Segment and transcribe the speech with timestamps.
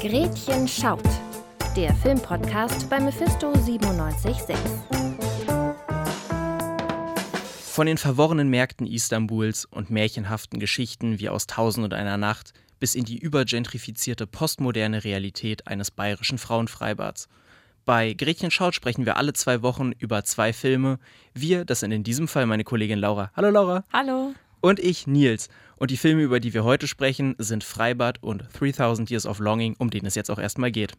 [0.00, 1.02] Gretchen schaut,
[1.74, 4.56] der Filmpodcast bei Mephisto 976.
[7.64, 12.94] Von den verworrenen Märkten Istanbuls und märchenhaften Geschichten wie aus Tausend und einer Nacht bis
[12.94, 17.28] in die übergentrifizierte postmoderne Realität eines bayerischen Frauenfreibads.
[17.84, 21.00] Bei Gretchen Schaut sprechen wir alle zwei Wochen über zwei Filme.
[21.34, 23.32] Wir, das sind in diesem Fall meine Kollegin Laura.
[23.34, 23.82] Hallo Laura.
[23.92, 24.32] Hallo.
[24.60, 25.48] Und ich, Nils.
[25.78, 29.76] Und die Filme, über die wir heute sprechen, sind Freibad und 3000 Years of Longing,
[29.78, 30.92] um den es jetzt auch erstmal geht.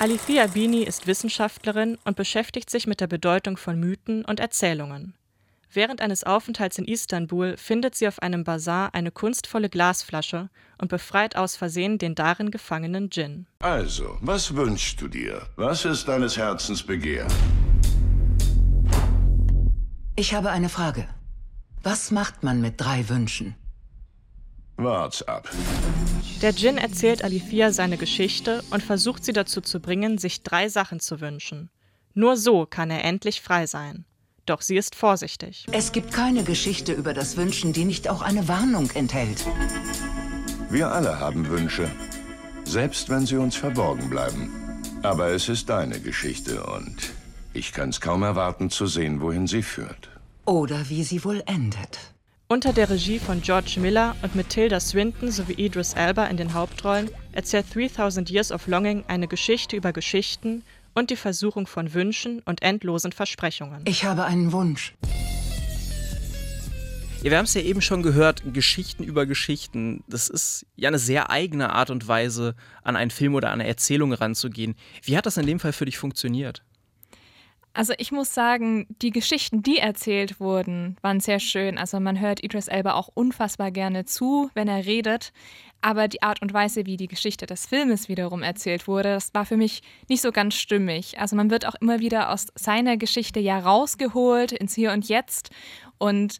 [0.00, 5.14] Alifia Bini ist Wissenschaftlerin und beschäftigt sich mit der Bedeutung von Mythen und Erzählungen.
[5.72, 10.48] Während eines Aufenthalts in Istanbul findet sie auf einem Bazar eine kunstvolle Glasflasche
[10.78, 13.46] und befreit aus Versehen den darin gefangenen Djinn.
[13.58, 15.46] Also, was wünschst du dir?
[15.56, 17.28] Was ist deines Herzens Begehr?
[20.16, 21.06] Ich habe eine Frage.
[21.82, 23.54] Was macht man mit drei Wünschen?
[24.76, 25.48] Wart's ab.
[26.42, 31.00] Der Djinn erzählt Alifia seine Geschichte und versucht sie dazu zu bringen, sich drei Sachen
[31.00, 31.70] zu wünschen.
[32.14, 34.04] Nur so kann er endlich frei sein.
[34.46, 35.66] Doch sie ist vorsichtig.
[35.72, 39.44] Es gibt keine Geschichte über das Wünschen, die nicht auch eine Warnung enthält.
[40.70, 41.90] Wir alle haben Wünsche.
[42.64, 44.50] Selbst wenn sie uns verborgen bleiben.
[45.02, 46.96] Aber es ist deine Geschichte und
[47.52, 50.10] ich kann's kaum erwarten zu sehen, wohin sie führt.
[50.48, 52.14] Oder wie sie wohl endet.
[52.48, 56.54] Unter der Regie von George Miller und mit Tilda Swinton sowie Idris Elba in den
[56.54, 62.40] Hauptrollen erzählt 3000 Years of Longing eine Geschichte über Geschichten und die Versuchung von Wünschen
[62.46, 63.82] und endlosen Versprechungen.
[63.84, 64.94] Ich habe einen Wunsch.
[67.22, 70.02] Ja, wir haben es ja eben schon gehört, Geschichten über Geschichten.
[70.08, 74.14] Das ist ja eine sehr eigene Art und Weise, an einen Film oder eine Erzählung
[74.14, 74.76] ranzugehen.
[75.02, 76.62] Wie hat das in dem Fall für dich funktioniert?
[77.74, 81.78] Also ich muss sagen, die Geschichten, die erzählt wurden, waren sehr schön.
[81.78, 85.32] Also man hört Idris Elba auch unfassbar gerne zu, wenn er redet.
[85.80, 89.46] Aber die Art und Weise, wie die Geschichte des Filmes wiederum erzählt wurde, das war
[89.46, 91.20] für mich nicht so ganz stimmig.
[91.20, 95.50] Also man wird auch immer wieder aus seiner Geschichte ja rausgeholt ins Hier und Jetzt.
[95.98, 96.38] Und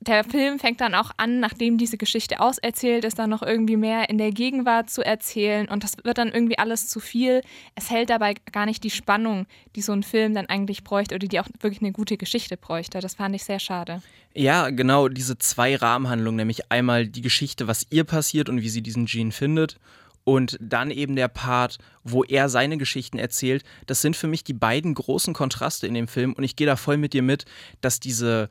[0.00, 4.08] der Film fängt dann auch an, nachdem diese Geschichte auserzählt ist, dann noch irgendwie mehr
[4.08, 7.42] in der Gegenwart zu erzählen und das wird dann irgendwie alles zu viel.
[7.74, 9.46] Es hält dabei gar nicht die Spannung,
[9.76, 13.00] die so ein Film dann eigentlich bräuchte oder die auch wirklich eine gute Geschichte bräuchte.
[13.00, 14.02] Das fand ich sehr schade.
[14.34, 18.82] Ja, genau, diese zwei Rahmenhandlungen, nämlich einmal die Geschichte, was ihr passiert und wie sie
[18.82, 19.76] diesen Gene findet
[20.24, 24.54] und dann eben der Part, wo er seine Geschichten erzählt, das sind für mich die
[24.54, 27.44] beiden großen Kontraste in dem Film und ich gehe da voll mit dir mit,
[27.82, 28.48] dass diese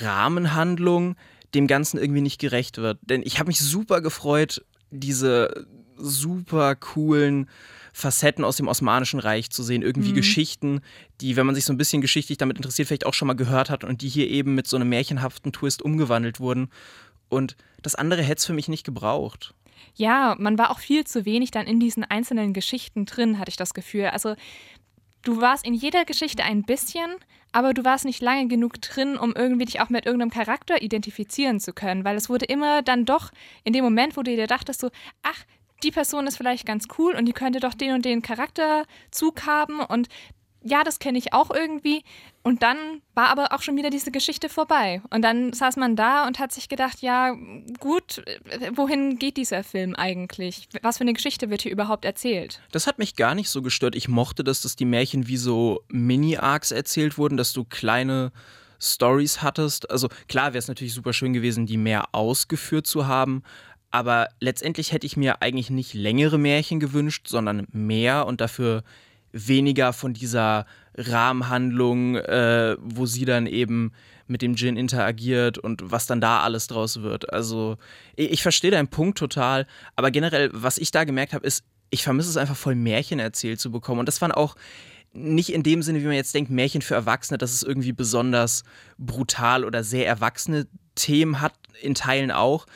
[0.00, 1.16] Rahmenhandlung
[1.54, 2.98] dem Ganzen irgendwie nicht gerecht wird.
[3.02, 5.66] Denn ich habe mich super gefreut, diese
[5.96, 7.48] super coolen
[7.92, 9.82] Facetten aus dem Osmanischen Reich zu sehen.
[9.82, 10.16] Irgendwie mhm.
[10.16, 10.80] Geschichten,
[11.20, 13.70] die, wenn man sich so ein bisschen geschichtlich damit interessiert, vielleicht auch schon mal gehört
[13.70, 16.70] hat und die hier eben mit so einem märchenhaften Twist umgewandelt wurden.
[17.28, 19.54] Und das andere hätte es für mich nicht gebraucht.
[19.94, 23.56] Ja, man war auch viel zu wenig dann in diesen einzelnen Geschichten drin, hatte ich
[23.56, 24.06] das Gefühl.
[24.06, 24.36] Also
[25.22, 27.10] du warst in jeder Geschichte ein bisschen,
[27.52, 31.60] aber du warst nicht lange genug drin, um irgendwie dich auch mit irgendeinem Charakter identifizieren
[31.60, 33.30] zu können, weil es wurde immer dann doch
[33.64, 34.90] in dem Moment, wo du dir dachtest, so,
[35.22, 35.44] ach,
[35.82, 39.80] die Person ist vielleicht ganz cool und die könnte doch den und den Charakterzug haben
[39.80, 40.08] und
[40.62, 42.02] ja, das kenne ich auch irgendwie.
[42.42, 42.76] Und dann
[43.14, 45.02] war aber auch schon wieder diese Geschichte vorbei.
[45.10, 47.34] Und dann saß man da und hat sich gedacht, ja,
[47.78, 48.22] gut,
[48.74, 50.68] wohin geht dieser Film eigentlich?
[50.82, 52.60] Was für eine Geschichte wird hier überhaupt erzählt?
[52.72, 53.94] Das hat mich gar nicht so gestört.
[53.94, 58.32] Ich mochte, dass das die Märchen wie so Mini-Arcs erzählt wurden, dass du kleine
[58.80, 59.90] Stories hattest.
[59.90, 63.42] Also klar wäre es natürlich super schön gewesen, die mehr ausgeführt zu haben.
[63.90, 68.82] Aber letztendlich hätte ich mir eigentlich nicht längere Märchen gewünscht, sondern mehr und dafür
[69.32, 70.66] weniger von dieser
[70.96, 73.92] Rahmenhandlung, äh, wo sie dann eben
[74.26, 77.32] mit dem Djinn interagiert und was dann da alles draus wird.
[77.32, 77.78] Also
[78.16, 79.66] ich, ich verstehe deinen Punkt total,
[79.96, 83.60] aber generell, was ich da gemerkt habe, ist, ich vermisse es einfach voll Märchen erzählt
[83.60, 84.00] zu bekommen.
[84.00, 84.56] Und das waren auch
[85.12, 88.64] nicht in dem Sinne, wie man jetzt denkt, Märchen für Erwachsene, dass es irgendwie besonders
[88.98, 92.66] brutal oder sehr erwachsene Themen hat, in Teilen auch.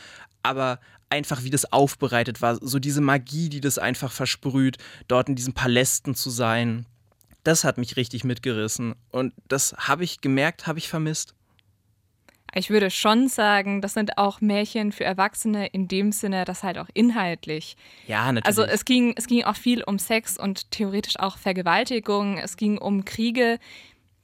[0.43, 0.81] Aber
[1.13, 4.79] einfach, wie das aufbereitet war, so diese Magie, die das einfach versprüht,
[5.09, 6.87] dort in diesen Palästen zu sein,
[7.45, 8.95] das hat mich richtig mitgerissen.
[9.11, 11.35] Und das habe ich gemerkt, habe ich vermisst.
[12.55, 16.79] Ich würde schon sagen, das sind auch Märchen für Erwachsene in dem Sinne, dass halt
[16.79, 17.77] auch inhaltlich.
[18.07, 18.47] Ja, natürlich.
[18.47, 22.39] Also es ging, es ging auch viel um Sex und theoretisch auch Vergewaltigung.
[22.39, 23.59] Es ging um Kriege.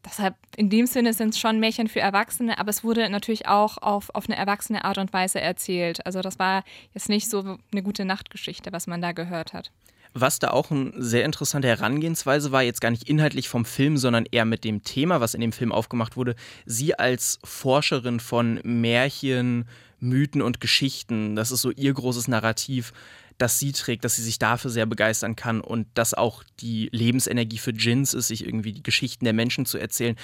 [0.05, 3.79] Deshalb, in dem Sinne sind es schon Märchen für Erwachsene, aber es wurde natürlich auch
[3.79, 6.05] auf, auf eine erwachsene Art und Weise erzählt.
[6.07, 6.65] Also das war
[6.95, 9.73] jetzt nicht so eine gute Nachtgeschichte, was man da gehört hat.
[10.15, 14.25] Was da auch eine sehr interessante Herangehensweise war, jetzt gar nicht inhaltlich vom Film, sondern
[14.31, 16.35] eher mit dem Thema, was in dem Film aufgemacht wurde.
[16.65, 19.67] Sie als Forscherin von Märchen,
[20.01, 21.37] Mythen und Geschichten.
[21.37, 22.93] Das ist so ihr großes Narrativ,
[23.39, 27.59] das sie trägt, dass sie sich dafür sehr begeistern kann und dass auch die Lebensenergie
[27.59, 30.17] für Jins ist, sich irgendwie die Geschichten der Menschen zu erzählen.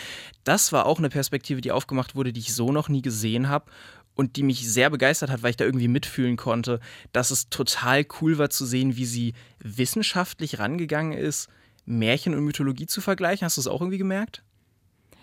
[0.43, 3.71] Das war auch eine Perspektive, die aufgemacht wurde, die ich so noch nie gesehen habe
[4.15, 6.81] und die mich sehr begeistert hat, weil ich da irgendwie mitfühlen konnte,
[7.13, 11.49] dass es total cool war zu sehen, wie sie wissenschaftlich rangegangen ist,
[11.87, 13.45] Märchen und Mythologie zu vergleichen.
[13.45, 14.43] Hast du es auch irgendwie gemerkt?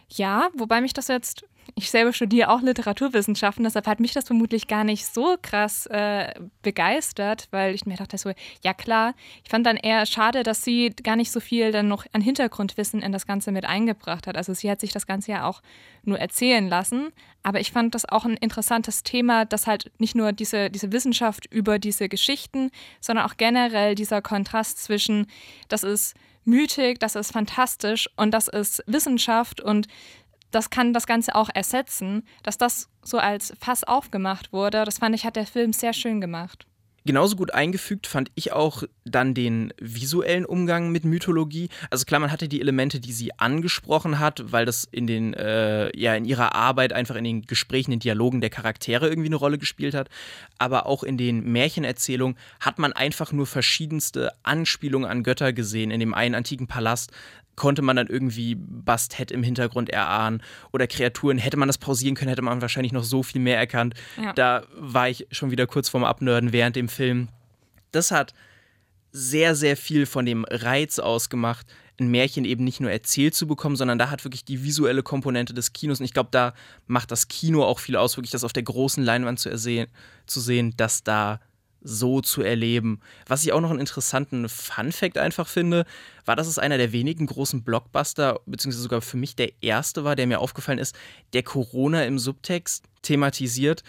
[0.09, 4.67] Ja, wobei mich das jetzt, ich selber studiere auch Literaturwissenschaften, deshalb hat mich das vermutlich
[4.67, 8.31] gar nicht so krass äh, begeistert, weil ich mir dachte so,
[8.63, 9.13] ja klar,
[9.43, 13.01] ich fand dann eher schade, dass sie gar nicht so viel dann noch an Hintergrundwissen
[13.01, 14.37] in das Ganze mit eingebracht hat.
[14.37, 15.61] Also sie hat sich das Ganze ja auch
[16.03, 17.11] nur erzählen lassen,
[17.43, 21.45] aber ich fand das auch ein interessantes Thema, dass halt nicht nur diese, diese Wissenschaft
[21.51, 25.27] über diese Geschichten, sondern auch generell dieser Kontrast zwischen,
[25.67, 29.87] das ist mythik, das ist fantastisch und das ist Wissenschaft und
[30.51, 34.83] das kann das Ganze auch ersetzen, dass das so als Fass aufgemacht wurde.
[34.85, 36.67] Das fand ich, hat der Film sehr schön gemacht.
[37.03, 41.69] Genauso gut eingefügt fand ich auch dann den visuellen Umgang mit Mythologie.
[41.89, 45.97] Also klar, man hatte die Elemente, die sie angesprochen hat, weil das in den, äh,
[45.97, 49.57] ja, in ihrer Arbeit einfach in den Gesprächen, den Dialogen der Charaktere irgendwie eine Rolle
[49.57, 50.09] gespielt hat.
[50.59, 55.89] Aber auch in den Märchenerzählungen hat man einfach nur verschiedenste Anspielungen an Götter gesehen.
[55.89, 57.11] In dem einen antiken Palast
[57.61, 60.41] konnte man dann irgendwie Bastet im Hintergrund erahnen
[60.73, 61.37] oder Kreaturen.
[61.37, 63.93] Hätte man das pausieren können, hätte man wahrscheinlich noch so viel mehr erkannt.
[64.19, 64.33] Ja.
[64.33, 67.27] Da war ich schon wieder kurz vorm Abnörden während dem Film.
[67.91, 68.33] Das hat
[69.11, 71.67] sehr, sehr viel von dem Reiz ausgemacht,
[71.99, 75.53] ein Märchen eben nicht nur erzählt zu bekommen, sondern da hat wirklich die visuelle Komponente
[75.53, 75.99] des Kinos.
[75.99, 76.55] Und ich glaube, da
[76.87, 79.87] macht das Kino auch viel aus, wirklich das auf der großen Leinwand zu, ersehen,
[80.25, 81.39] zu sehen, dass da
[81.81, 82.99] so zu erleben.
[83.27, 85.85] Was ich auch noch einen interessanten Fun-Fact einfach finde,
[86.25, 90.15] war, dass es einer der wenigen großen Blockbuster, beziehungsweise sogar für mich der erste war,
[90.15, 90.95] der mir aufgefallen ist,
[91.33, 93.83] der Corona im Subtext thematisiert,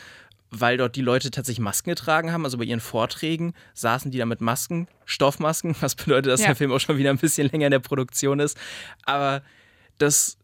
[0.51, 2.45] weil dort die Leute tatsächlich Masken getragen haben.
[2.45, 6.49] Also bei ihren Vorträgen saßen die da mit Masken, Stoffmasken, was bedeutet, dass ja.
[6.49, 8.59] der Film auch schon wieder ein bisschen länger in der Produktion ist.
[9.05, 9.43] Aber
[9.99, 10.39] das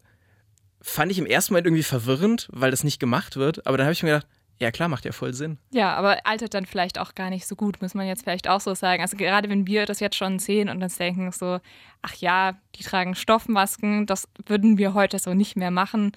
[0.81, 3.65] fand ich im ersten Moment irgendwie verwirrend, weil das nicht gemacht wird.
[3.67, 4.27] Aber dann habe ich mir gedacht,
[4.59, 5.57] ja, klar, macht ja voll Sinn.
[5.71, 8.59] Ja, aber altert dann vielleicht auch gar nicht so gut, muss man jetzt vielleicht auch
[8.59, 9.01] so sagen.
[9.01, 11.59] Also gerade wenn wir das jetzt schon sehen und uns denken so,
[12.01, 16.11] ach ja, die tragen Stoffmasken, das würden wir heute so nicht mehr machen.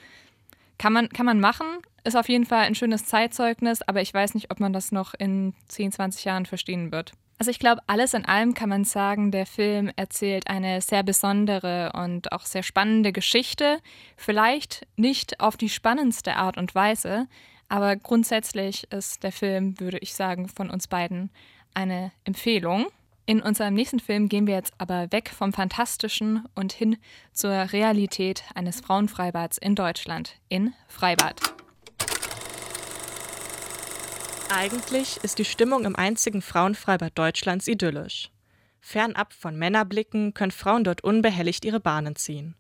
[0.77, 1.67] Kann man, kann man machen,
[2.03, 5.15] ist auf jeden Fall ein schönes Zeitzeugnis, aber ich weiß nicht, ob man das noch
[5.15, 7.13] in 10, 20 Jahren verstehen wird.
[7.39, 11.93] Also ich glaube, alles in allem kann man sagen, der Film erzählt eine sehr besondere
[11.95, 13.79] und auch sehr spannende Geschichte.
[14.17, 17.27] Vielleicht nicht auf die spannendste Art und Weise,
[17.73, 21.31] aber grundsätzlich ist der Film, würde ich sagen, von uns beiden
[21.73, 22.89] eine Empfehlung.
[23.25, 26.99] In unserem nächsten Film gehen wir jetzt aber weg vom Fantastischen und hin
[27.33, 31.41] zur Realität eines Frauenfreibads in Deutschland, in Freibad.
[34.51, 38.31] Eigentlich ist die Stimmung im einzigen Frauenfreibad Deutschlands idyllisch.
[38.81, 42.55] Fernab von Männerblicken können Frauen dort unbehelligt ihre Bahnen ziehen.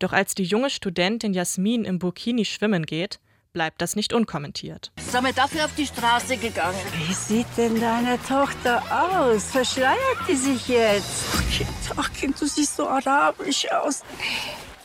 [0.00, 3.20] Doch als die junge Studentin Jasmin im Burkini schwimmen geht,
[3.52, 4.92] bleibt das nicht unkommentiert.
[4.98, 6.78] Sind wir dafür auf die Straße gegangen?
[7.06, 9.50] Wie sieht denn deine Tochter aus?
[9.50, 9.98] Verschleiert
[10.28, 11.24] die sich jetzt?
[11.34, 14.02] Ach Kind, ach kind, du siehst so arabisch aus.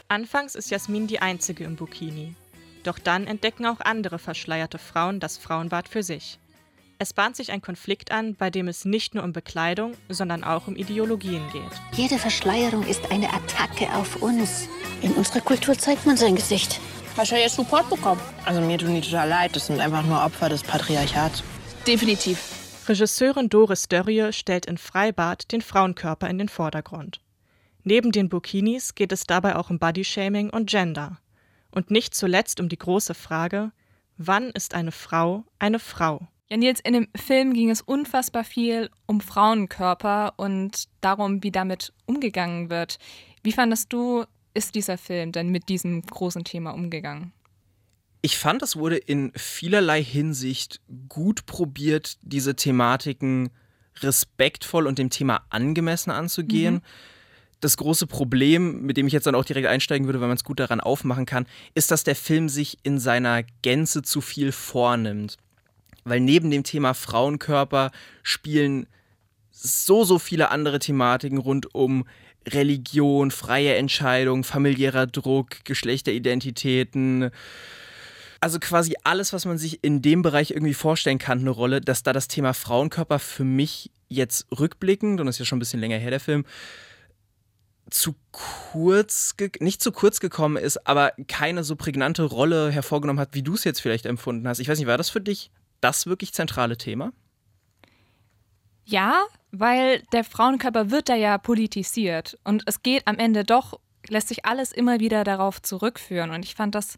[0.07, 2.35] Anfangs ist Jasmin die Einzige im Bikini.
[2.83, 6.39] Doch dann entdecken auch andere verschleierte Frauen das Frauenbad für sich.
[6.97, 10.67] Es bahnt sich ein Konflikt an, bei dem es nicht nur um Bekleidung, sondern auch
[10.67, 11.63] um Ideologien geht.
[11.91, 14.69] Jede Verschleierung ist eine Attacke auf uns.
[15.01, 16.79] In unserer Kultur zeigt man sein Gesicht.
[17.17, 18.19] Hast du jetzt Support bekommen?
[18.43, 19.55] Also mir tun die total leid.
[19.55, 21.43] Das sind einfach nur Opfer des Patriarchats.
[21.88, 22.39] Definitiv.
[22.89, 27.22] Regisseurin Doris Dörrie stellt in Freibad den Frauenkörper in den Vordergrund.
[27.84, 31.19] Neben den Burkinis geht es dabei auch um Bodyshaming und Gender.
[31.72, 33.72] Und nicht zuletzt um die große Frage,
[34.17, 36.27] wann ist eine Frau eine Frau?
[36.50, 41.93] Ja, Nils, in dem Film ging es unfassbar viel um Frauenkörper und darum, wie damit
[42.07, 42.98] umgegangen wird.
[43.41, 47.31] Wie fandest du ist dieser Film denn mit diesem großen Thema umgegangen?
[48.21, 53.51] Ich fand, es wurde in vielerlei Hinsicht gut probiert, diese Thematiken
[54.01, 56.75] respektvoll und dem Thema angemessen anzugehen.
[56.75, 56.81] Mhm.
[57.62, 60.43] Das große Problem, mit dem ich jetzt dann auch direkt einsteigen würde, weil man es
[60.43, 65.38] gut daran aufmachen kann, ist, dass der Film sich in seiner Gänze zu viel vornimmt.
[66.03, 67.91] Weil neben dem Thema Frauenkörper
[68.24, 68.88] spielen
[69.51, 72.05] so, so viele andere Thematiken rund um
[72.48, 77.32] Religion, freie Entscheidung, familiärer Druck, Geschlechteridentitäten.
[78.40, 82.04] Also quasi alles, was man sich in dem Bereich irgendwie vorstellen kann, eine Rolle, dass
[82.04, 85.80] da das Thema Frauenkörper für mich jetzt rückblickend, und das ist ja schon ein bisschen
[85.80, 86.46] länger her, der Film,
[87.90, 93.44] zu kurz, nicht zu kurz gekommen ist, aber keine so prägnante Rolle hervorgenommen hat, wie
[93.44, 94.60] du es jetzt vielleicht empfunden hast.
[94.60, 97.14] Ich weiß nicht, war das für dich das wirklich zentrale Thema?
[98.86, 102.38] Ja, weil der Frauenkörper wird da ja politisiert.
[102.44, 106.32] Und es geht am Ende doch, lässt sich alles immer wieder darauf zurückführen.
[106.32, 106.98] Und ich fand das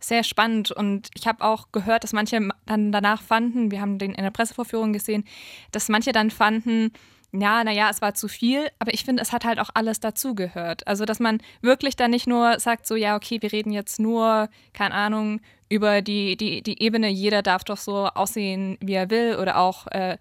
[0.00, 0.72] sehr spannend.
[0.72, 4.30] Und ich habe auch gehört, dass manche dann danach fanden, wir haben den in der
[4.30, 5.24] Pressevorführung gesehen,
[5.70, 6.92] dass manche dann fanden,
[7.32, 10.86] ja, naja, es war zu viel, aber ich finde, es hat halt auch alles dazugehört.
[10.86, 14.48] Also, dass man wirklich dann nicht nur sagt, so, ja, okay, wir reden jetzt nur,
[14.72, 19.36] keine Ahnung, über die, die, die Ebene, jeder darf doch so aussehen, wie er will
[19.38, 20.16] oder auch äh,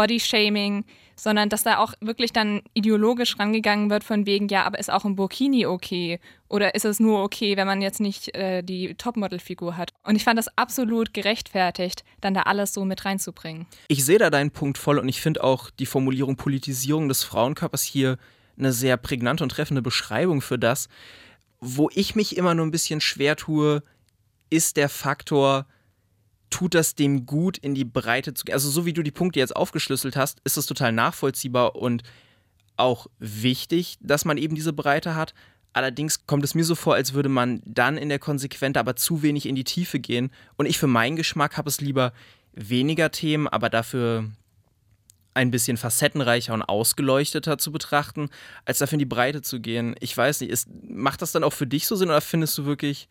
[0.00, 4.90] Bodyshaming, sondern dass da auch wirklich dann ideologisch rangegangen wird von wegen, ja, aber ist
[4.90, 6.20] auch ein Burkini okay?
[6.48, 9.90] Oder ist es nur okay, wenn man jetzt nicht äh, die Topmodel-Figur hat?
[10.02, 13.66] Und ich fand das absolut gerechtfertigt, dann da alles so mit reinzubringen.
[13.88, 17.82] Ich sehe da deinen Punkt voll und ich finde auch die Formulierung Politisierung des Frauenkörpers
[17.82, 18.16] hier
[18.58, 20.88] eine sehr prägnante und treffende Beschreibung für das.
[21.60, 23.82] Wo ich mich immer nur ein bisschen schwer tue,
[24.48, 25.66] ist der Faktor,
[26.50, 28.54] tut das dem gut, in die Breite zu gehen?
[28.54, 32.02] Also, so wie du die Punkte jetzt aufgeschlüsselt hast, ist es total nachvollziehbar und
[32.76, 35.34] auch wichtig, dass man eben diese Breite hat.
[35.72, 39.22] Allerdings kommt es mir so vor, als würde man dann in der Konsequenz aber zu
[39.22, 40.30] wenig in die Tiefe gehen.
[40.56, 42.12] Und ich für meinen Geschmack habe es lieber
[42.52, 44.24] weniger Themen, aber dafür
[45.32, 48.30] ein bisschen facettenreicher und ausgeleuchteter zu betrachten,
[48.64, 49.94] als dafür in die Breite zu gehen.
[50.00, 52.64] Ich weiß nicht, ist, macht das dann auch für dich so Sinn oder findest du
[52.64, 53.08] wirklich,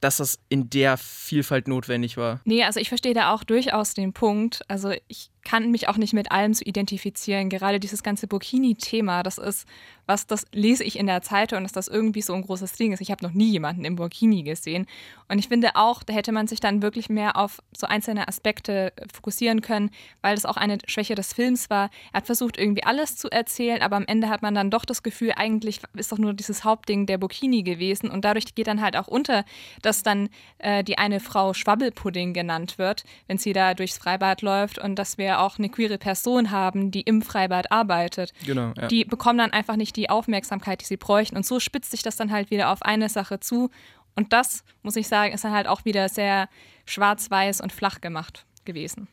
[0.00, 2.40] dass das in der Vielfalt notwendig war.
[2.44, 4.62] Nee, also ich verstehe da auch durchaus den Punkt.
[4.68, 7.48] Also ich kann mich auch nicht mit allem zu identifizieren.
[7.48, 9.66] Gerade dieses ganze Burkini-Thema, das ist
[10.04, 13.00] was, das lese ich in der Zeitung, dass das irgendwie so ein großes Ding ist.
[13.00, 14.86] Ich habe noch nie jemanden im Burkini gesehen.
[15.28, 18.92] Und ich finde auch, da hätte man sich dann wirklich mehr auf so einzelne Aspekte
[19.12, 19.90] fokussieren können,
[20.22, 21.90] weil das auch eine Schwäche des Films war.
[22.12, 25.02] Er hat versucht, irgendwie alles zu erzählen, aber am Ende hat man dann doch das
[25.02, 28.10] Gefühl, eigentlich ist doch nur dieses Hauptding der Burkini gewesen.
[28.10, 29.44] Und dadurch geht dann halt auch unter,
[29.82, 34.78] dass dann äh, die eine Frau Schwabbelpudding genannt wird, wenn sie da durchs Freibad läuft
[34.78, 38.32] und dass wir auch eine queere Person haben, die im Freibad arbeitet.
[38.44, 38.72] Genau.
[38.76, 38.88] Ja.
[38.88, 41.36] Die bekommen dann einfach nicht die Aufmerksamkeit, die sie bräuchten.
[41.36, 43.70] Und so spitzt sich das dann halt wieder auf eine Sache zu.
[44.14, 46.48] Und das, muss ich sagen, ist dann halt auch wieder sehr
[46.86, 49.08] schwarz-weiß und flach gemacht gewesen.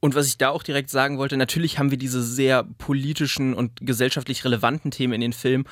[0.00, 3.70] Und was ich da auch direkt sagen wollte, natürlich haben wir diese sehr politischen und
[3.80, 5.64] gesellschaftlich relevanten Themen in den Filmen.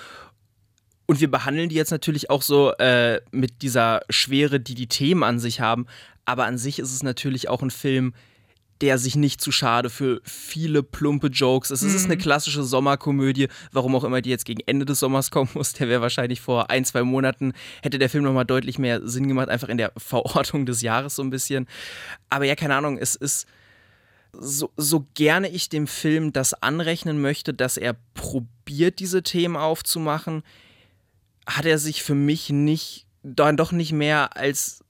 [1.06, 5.24] Und wir behandeln die jetzt natürlich auch so äh, mit dieser Schwere, die die Themen
[5.24, 5.86] an sich haben.
[6.24, 8.14] Aber an sich ist es natürlich auch ein Film,
[8.80, 11.70] der sich nicht zu schade für viele plumpe Jokes.
[11.70, 12.20] Es ist eine mhm.
[12.20, 15.74] klassische Sommerkomödie, warum auch immer die jetzt gegen Ende des Sommers kommen muss.
[15.74, 19.48] Der wäre wahrscheinlich vor ein, zwei Monaten, hätte der Film nochmal deutlich mehr Sinn gemacht,
[19.48, 21.66] einfach in der Verortung des Jahres so ein bisschen.
[22.30, 23.46] Aber ja, keine Ahnung, es ist
[24.32, 30.42] so, so gerne ich dem Film das anrechnen möchte, dass er probiert, diese Themen aufzumachen,
[31.46, 34.84] hat er sich für mich nicht, dann doch nicht mehr als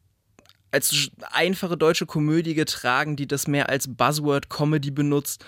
[0.71, 5.45] als einfache deutsche Komödie getragen, die das mehr als Buzzword-Comedy benutzt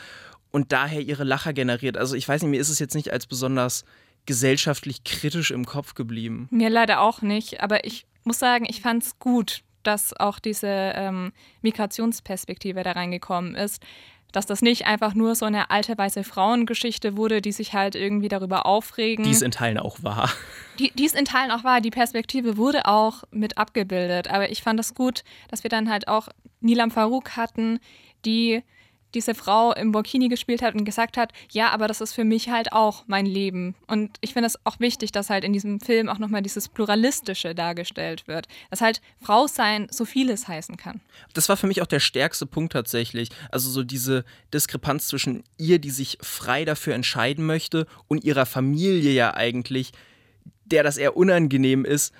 [0.51, 1.97] und daher ihre Lacher generiert.
[1.97, 3.85] Also ich weiß nicht, mir ist es jetzt nicht als besonders
[4.27, 6.49] gesellschaftlich kritisch im Kopf geblieben.
[6.51, 10.69] Mir leider auch nicht, aber ich muss sagen, ich fand es gut, dass auch diese
[10.69, 13.83] ähm, Migrationsperspektive da reingekommen ist
[14.33, 18.29] dass das nicht einfach nur so eine alte weiße Frauengeschichte wurde, die sich halt irgendwie
[18.29, 19.25] darüber aufregen.
[19.25, 20.31] Die es in Teilen auch war.
[20.79, 21.81] Die, die in Teilen auch war.
[21.81, 24.29] Die Perspektive wurde auch mit abgebildet.
[24.29, 26.29] Aber ich fand es das gut, dass wir dann halt auch
[26.61, 27.79] Nilam Farouk hatten,
[28.25, 28.63] die
[29.15, 32.49] diese Frau im Burkini gespielt hat und gesagt hat, ja, aber das ist für mich
[32.49, 33.75] halt auch mein Leben.
[33.87, 37.55] Und ich finde es auch wichtig, dass halt in diesem Film auch nochmal dieses Pluralistische
[37.55, 38.47] dargestellt wird.
[38.71, 41.01] Dass halt Frau sein so vieles heißen kann.
[41.35, 43.29] Das war für mich auch der stärkste Punkt tatsächlich.
[43.51, 49.13] Also so diese Diskrepanz zwischen ihr, die sich frei dafür entscheiden möchte, und ihrer Familie
[49.13, 49.93] ja eigentlich,
[50.65, 52.13] der das eher unangenehm ist.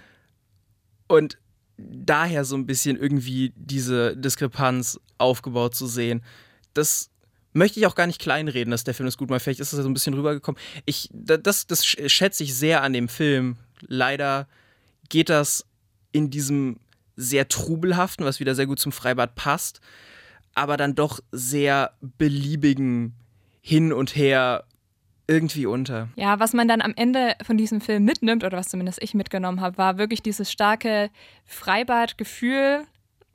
[1.09, 1.39] Und
[1.77, 6.23] daher so ein bisschen irgendwie diese Diskrepanz aufgebaut zu sehen
[6.75, 7.11] das
[7.53, 9.43] möchte ich auch gar nicht kleinreden, dass der Film das gut macht.
[9.43, 10.61] Vielleicht ist das so ein bisschen rübergekommen.
[10.85, 13.57] Ich, das, das schätze ich sehr an dem Film.
[13.81, 14.49] Leider
[15.09, 15.67] geht das
[16.13, 16.79] in diesem
[17.17, 19.81] sehr trubelhaften, was wieder sehr gut zum Freibad passt,
[20.55, 23.15] aber dann doch sehr beliebigen
[23.61, 24.65] Hin und Her
[25.27, 26.09] irgendwie unter.
[26.17, 29.61] Ja, was man dann am Ende von diesem Film mitnimmt, oder was zumindest ich mitgenommen
[29.61, 31.11] habe, war wirklich dieses starke
[31.47, 32.85] Freibadgefühl,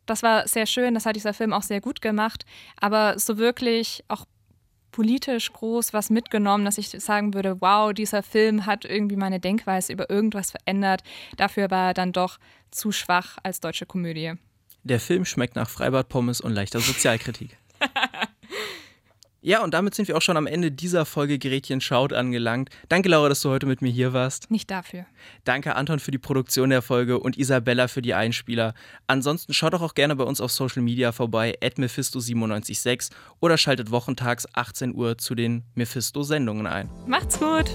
[0.08, 2.46] das war sehr schön, das hat dieser Film auch sehr gut gemacht.
[2.80, 4.26] Aber so wirklich auch
[4.92, 9.94] politisch groß was mitgenommen, dass ich sagen würde, wow, dieser Film hat irgendwie meine Denkweise
[9.94, 11.04] über irgendwas verändert.
[11.36, 12.40] Dafür war er dann doch
[12.72, 14.34] zu schwach als deutsche Komödie.
[14.84, 17.58] Der Film schmeckt nach Freibad-Pommes und leichter Sozialkritik.
[19.48, 22.70] Ja, und damit sind wir auch schon am Ende dieser Folge Gretchen schaut angelangt.
[22.90, 24.52] Danke, Laura, dass du heute mit mir hier warst.
[24.52, 25.06] Nicht dafür.
[25.46, 28.74] Danke, Anton, für die Produktion der Folge und Isabella für die Einspieler.
[29.08, 33.90] Ansonsten schaut doch auch gerne bei uns auf Social Media vorbei, at Mephisto976 oder schaltet
[33.90, 36.90] wochentags 18 Uhr zu den Mephisto-Sendungen ein.
[37.06, 37.72] Macht's gut!